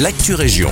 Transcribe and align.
l'actu 0.00 0.34
région. 0.34 0.70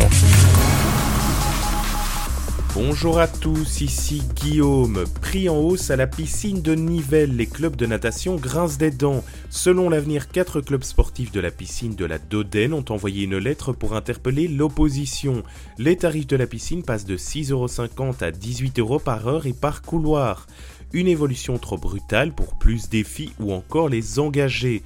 Bonjour 2.74 3.20
à 3.20 3.28
tous, 3.28 3.80
ici 3.80 4.22
Guillaume. 4.34 5.04
Prix 5.20 5.48
en 5.48 5.58
hausse 5.58 5.90
à 5.90 5.96
la 5.96 6.08
piscine 6.08 6.60
de 6.60 6.74
Nivelles. 6.74 7.36
Les 7.36 7.46
clubs 7.46 7.76
de 7.76 7.86
natation 7.86 8.34
grincent 8.34 8.78
des 8.78 8.90
dents. 8.90 9.22
Selon 9.48 9.88
l'avenir, 9.88 10.28
quatre 10.28 10.60
clubs 10.60 10.82
sportifs 10.82 11.30
de 11.30 11.38
la 11.38 11.52
piscine 11.52 11.94
de 11.94 12.04
la 12.04 12.18
Dodène 12.18 12.72
ont 12.72 12.84
envoyé 12.88 13.24
une 13.24 13.38
lettre 13.38 13.72
pour 13.72 13.94
interpeller 13.94 14.48
l'opposition. 14.48 15.44
Les 15.78 15.96
tarifs 15.96 16.26
de 16.26 16.36
la 16.36 16.48
piscine 16.48 16.82
passent 16.82 17.06
de 17.06 17.16
6,50€ 17.16 18.24
à 18.24 18.30
18€ 18.32 18.80
euros 18.80 18.98
par 18.98 19.28
heure 19.28 19.46
et 19.46 19.52
par 19.52 19.82
couloir. 19.82 20.48
Une 20.92 21.08
évolution 21.08 21.58
trop 21.58 21.78
brutale 21.78 22.34
pour 22.34 22.58
plus 22.58 22.88
défis 22.88 23.32
ou 23.38 23.52
encore 23.52 23.88
les 23.88 24.18
engager. 24.18 24.82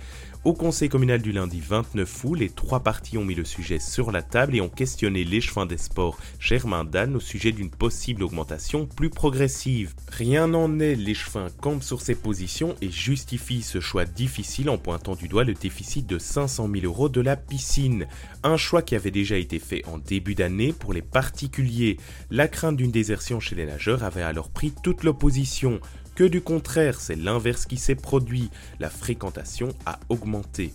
Au 0.47 0.53
conseil 0.53 0.89
communal 0.89 1.21
du 1.23 1.33
lundi 1.33 1.59
29 1.59 2.25
août, 2.25 2.37
les 2.37 2.51
trois 2.51 2.79
partis 2.79 3.19
ont 3.19 3.25
mis 3.25 3.35
le 3.35 3.45
sujet 3.45 3.81
sur 3.81 4.13
la 4.13 4.23
table 4.23 4.55
et 4.55 4.61
ont 4.61 4.69
questionné 4.69 5.25
l'échevin 5.25 5.67
des 5.67 5.77
sports 5.77 6.21
Germain 6.39 6.85
Dan 6.85 7.17
au 7.17 7.21
sujet 7.21 7.51
d'une 7.51 7.69
possible 7.69 8.23
augmentation 8.23 8.87
plus 8.87 9.11
progressive. 9.11 9.97
Rien 10.09 10.47
n'en 10.47 10.79
est, 10.79 10.95
l'échevin 10.95 11.49
campe 11.61 11.83
sur 11.83 12.01
ses 12.01 12.15
positions 12.15 12.77
et 12.81 12.93
justifie 12.93 13.61
ce 13.61 13.81
choix 13.81 14.05
difficile 14.05 14.71
en 14.71 14.79
pointant 14.79 15.17
du 15.17 15.27
doigt 15.27 15.43
le 15.43 15.55
déficit 15.55 16.07
de 16.07 16.17
500 16.17 16.71
000 16.73 16.85
euros 16.85 17.09
de 17.09 17.21
la 17.21 17.35
piscine. 17.35 18.07
Un 18.45 18.57
choix 18.57 18.83
qui 18.83 18.95
avait 18.95 19.11
déjà 19.11 19.39
été 19.39 19.59
fait 19.59 19.85
en 19.89 19.99
début 19.99 20.37
d'année 20.37 20.73
pour 20.73 20.93
les 20.93 21.03
particuliers. 21.03 21.97
La 22.31 22.47
crainte 22.47 22.77
d'une 22.77 22.93
désertion 22.93 23.41
chez 23.41 23.57
les 23.57 23.67
nageurs 23.67 24.05
avait 24.05 24.23
alors 24.23 24.51
pris 24.51 24.73
toute 24.85 25.03
l'opposition 25.03 25.81
que 26.17 26.25
du 26.25 26.41
contraire, 26.41 26.99
c'est 26.99 27.15
l'inverse 27.15 27.67
qui 27.67 27.77
s'est 27.77 27.95
produit, 27.95 28.51
la 28.81 28.89
fréquentation 28.89 29.69
a 29.85 30.01
augmenté. 30.09 30.73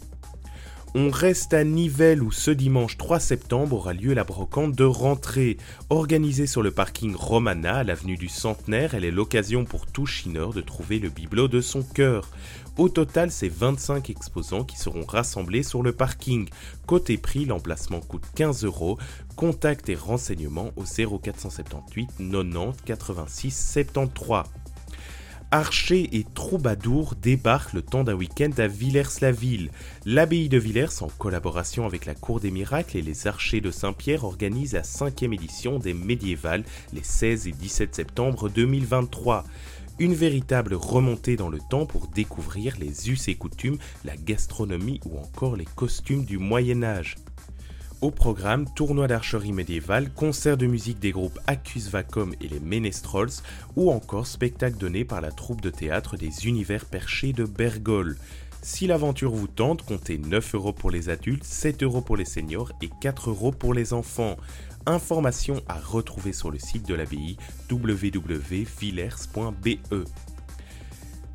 On 0.93 1.09
reste 1.09 1.53
à 1.53 1.63
Nivelles 1.63 2.21
où 2.21 2.31
ce 2.31 2.51
dimanche 2.51 2.97
3 2.97 3.19
septembre 3.19 3.77
aura 3.77 3.93
lieu 3.93 4.13
la 4.13 4.23
brocante 4.23 4.75
de 4.75 4.83
rentrée. 4.83 5.57
Organisée 5.89 6.47
sur 6.47 6.61
le 6.61 6.69
parking 6.69 7.15
Romana 7.15 7.77
à 7.77 7.83
l'avenue 7.83 8.17
du 8.17 8.27
Centenaire, 8.27 8.93
elle 8.93 9.05
est 9.05 9.11
l'occasion 9.11 9.65
pour 9.65 9.87
tout 9.87 10.05
chineur 10.05 10.53
de 10.53 10.61
trouver 10.61 10.99
le 10.99 11.09
bibelot 11.09 11.47
de 11.47 11.61
son 11.61 11.81
cœur. 11.81 12.29
Au 12.77 12.89
total, 12.89 13.31
c'est 13.31 13.49
25 13.49 14.09
exposants 14.09 14.63
qui 14.63 14.77
seront 14.77 15.05
rassemblés 15.05 15.63
sur 15.63 15.81
le 15.81 15.93
parking. 15.93 16.49
Côté 16.85 17.17
prix, 17.17 17.45
l'emplacement 17.45 18.01
coûte 18.01 18.25
15 18.35 18.65
euros. 18.65 18.99
Contact 19.35 19.89
et 19.89 19.95
renseignements 19.95 20.71
au 20.75 20.83
0478 20.83 22.09
90 22.19 22.81
86 22.85 23.71
73. 23.73 24.60
Archers 25.53 26.07
et 26.13 26.25
troubadours 26.33 27.15
débarquent 27.15 27.73
le 27.73 27.81
temps 27.81 28.05
d'un 28.05 28.13
week-end 28.13 28.51
à 28.57 28.67
Villers-la-Ville. 28.67 29.69
L'abbaye 30.05 30.47
de 30.47 30.57
Villers, 30.57 31.01
en 31.01 31.09
collaboration 31.09 31.85
avec 31.85 32.05
la 32.05 32.15
Cour 32.15 32.39
des 32.39 32.51
Miracles 32.51 32.95
et 32.95 33.01
les 33.01 33.27
Archers 33.27 33.59
de 33.59 33.69
Saint-Pierre, 33.69 34.23
organise 34.23 34.75
la 34.75 34.83
cinquième 34.83 35.33
édition 35.33 35.77
des 35.77 35.93
Médiévales 35.93 36.63
les 36.93 37.03
16 37.03 37.47
et 37.47 37.51
17 37.51 37.93
septembre 37.93 38.47
2023. 38.47 39.43
Une 39.99 40.13
véritable 40.13 40.73
remontée 40.73 41.35
dans 41.35 41.49
le 41.49 41.59
temps 41.69 41.85
pour 41.85 42.07
découvrir 42.07 42.77
les 42.79 43.09
us 43.09 43.27
et 43.27 43.35
coutumes, 43.35 43.77
la 44.05 44.15
gastronomie 44.15 45.01
ou 45.05 45.19
encore 45.19 45.57
les 45.57 45.67
costumes 45.75 46.23
du 46.23 46.37
Moyen 46.37 46.81
Âge. 46.81 47.17
Au 48.01 48.09
programme, 48.09 48.65
tournoi 48.73 49.07
d'archerie 49.07 49.51
médiévale, 49.51 50.11
concert 50.11 50.57
de 50.57 50.65
musique 50.65 50.97
des 50.97 51.11
groupes 51.11 51.37
Accus 51.45 51.87
Vacom 51.87 52.33
et 52.41 52.47
les 52.47 52.59
Menestrels, 52.59 53.43
ou 53.75 53.91
encore 53.91 54.25
spectacle 54.25 54.77
donné 54.77 55.05
par 55.05 55.21
la 55.21 55.29
troupe 55.29 55.61
de 55.61 55.69
théâtre 55.69 56.17
des 56.17 56.47
Univers 56.47 56.85
Perchés 56.85 57.31
de 57.31 57.45
Bergol. 57.45 58.17
Si 58.63 58.87
l'aventure 58.87 59.29
vous 59.29 59.45
tente, 59.45 59.83
comptez 59.83 60.17
9 60.17 60.55
euros 60.55 60.73
pour 60.73 60.89
les 60.89 61.09
adultes, 61.09 61.43
7 61.43 61.83
euros 61.83 62.01
pour 62.01 62.17
les 62.17 62.25
seniors 62.25 62.71
et 62.81 62.89
4 63.01 63.29
euros 63.29 63.51
pour 63.51 63.75
les 63.75 63.93
enfants. 63.93 64.35
Informations 64.87 65.61
à 65.67 65.79
retrouver 65.79 66.33
sur 66.33 66.49
le 66.49 66.57
site 66.57 66.87
de 66.87 66.95
l'abbaye 66.95 67.37
www.villers.be. 67.69 68.55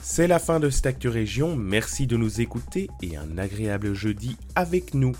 C'est 0.02 0.26
la 0.26 0.40
fin 0.40 0.58
de 0.58 0.70
cette 0.70 0.86
Actu 0.86 1.08
Région, 1.08 1.54
merci 1.54 2.08
de 2.08 2.16
nous 2.16 2.40
écouter 2.40 2.90
et 3.02 3.16
un 3.16 3.38
agréable 3.38 3.94
jeudi 3.94 4.36
avec 4.56 4.94
nous. 4.94 5.14